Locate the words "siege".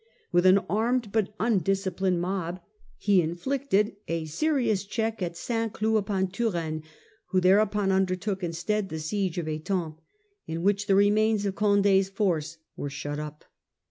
8.97-9.37